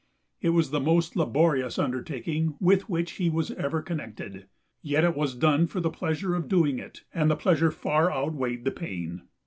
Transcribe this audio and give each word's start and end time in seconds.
It 0.41 0.49
was 0.49 0.71
the 0.71 0.79
most 0.79 1.15
laborious 1.15 1.77
undertaking 1.77 2.55
with 2.59 2.89
which 2.89 3.11
he 3.17 3.29
was 3.29 3.51
ever 3.51 3.83
connected; 3.83 4.47
yet 4.81 5.03
it 5.03 5.15
was 5.15 5.35
done 5.35 5.67
for 5.67 5.79
the 5.79 5.91
pleasure 5.91 6.33
of 6.33 6.47
doing 6.47 6.79
it, 6.79 7.03
and 7.13 7.29
the 7.29 7.35
pleasure 7.35 7.69
far 7.69 8.11
outweighed 8.11 8.65
the 8.65 8.71
pain. 8.71 9.27